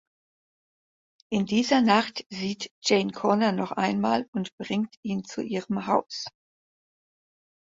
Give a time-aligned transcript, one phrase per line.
[1.29, 6.25] In dieser Nacht sieht Jane Connor noch einmal und bringt ihn zu ihrem Haus.